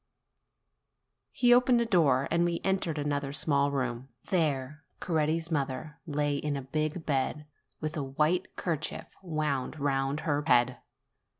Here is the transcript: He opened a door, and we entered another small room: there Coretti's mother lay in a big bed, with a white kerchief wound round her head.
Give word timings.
He 1.31 1.53
opened 1.53 1.79
a 1.79 1.85
door, 1.85 2.27
and 2.31 2.43
we 2.43 2.59
entered 2.63 2.97
another 2.97 3.31
small 3.31 3.69
room: 3.69 4.09
there 4.31 4.83
Coretti's 4.99 5.51
mother 5.51 5.99
lay 6.07 6.37
in 6.37 6.57
a 6.57 6.63
big 6.63 7.05
bed, 7.05 7.45
with 7.81 7.95
a 7.95 8.01
white 8.01 8.55
kerchief 8.55 9.15
wound 9.21 9.79
round 9.79 10.21
her 10.21 10.43
head. 10.47 10.79